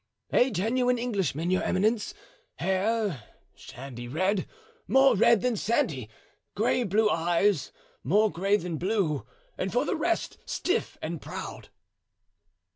[0.33, 2.15] "A genuine Englishman, your eminence.
[2.55, 6.09] Hair sandy red—more red than sandy;
[6.55, 9.27] gray blue eyes—more gray than blue;
[9.59, 11.69] and for the rest, stiff and proud."